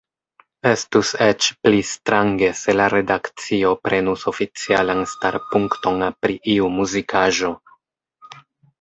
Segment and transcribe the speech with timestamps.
[0.69, 7.57] Estus eĉ pli strange se la redakcio prenus oficialan starpunkton pri iu muzikaĵo.